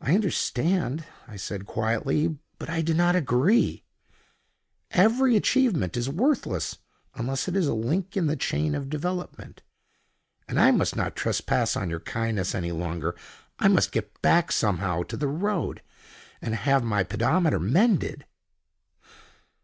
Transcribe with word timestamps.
"I 0.00 0.16
understand," 0.16 1.04
I 1.28 1.36
said 1.36 1.66
quietly, 1.66 2.36
"but 2.58 2.68
I 2.68 2.82
do 2.82 2.92
not 2.94 3.14
agree. 3.14 3.84
Every 4.90 5.36
achievement 5.36 5.96
is 5.96 6.08
worthless 6.10 6.78
unless 7.14 7.46
it 7.46 7.54
is 7.54 7.68
a 7.68 7.74
link 7.74 8.16
in 8.16 8.26
the 8.26 8.34
chain 8.34 8.74
of 8.74 8.90
development. 8.90 9.62
And 10.48 10.58
I 10.58 10.72
must 10.72 10.96
not 10.96 11.14
trespass 11.14 11.76
on 11.76 11.90
your 11.90 12.00
kindness 12.00 12.56
any 12.56 12.72
longer. 12.72 13.14
I 13.60 13.68
must 13.68 13.92
get 13.92 14.20
back 14.20 14.50
somehow 14.50 15.04
to 15.04 15.16
the 15.16 15.28
road, 15.28 15.80
and 16.42 16.56
have 16.56 16.82
my 16.82 17.04
pedometer 17.04 17.60
mended." 17.60 18.26